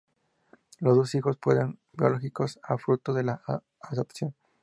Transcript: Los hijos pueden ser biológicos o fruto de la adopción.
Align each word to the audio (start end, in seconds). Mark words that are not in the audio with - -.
Los 0.79 1.13
hijos 1.13 1.37
pueden 1.37 1.67
ser 1.73 1.77
biológicos 1.93 2.59
o 2.67 2.75
fruto 2.79 3.13
de 3.13 3.21
la 3.21 3.43
adopción. 3.81 4.33